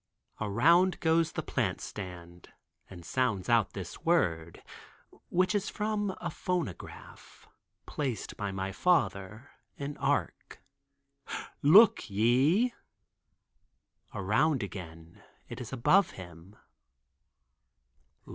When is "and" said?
2.89-3.05